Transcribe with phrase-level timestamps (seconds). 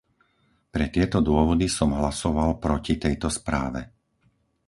[0.73, 3.81] Pre tieto dôvody som hlasoval proti tejto správe.